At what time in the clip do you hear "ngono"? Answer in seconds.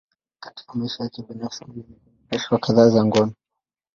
3.05-3.33